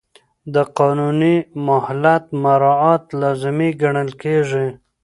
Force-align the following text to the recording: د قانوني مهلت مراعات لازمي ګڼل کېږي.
د 0.53 0.55
قانوني 0.79 1.35
مهلت 1.67 2.23
مراعات 2.43 3.03
لازمي 3.21 3.69
ګڼل 3.81 4.09
کېږي. 4.23 4.67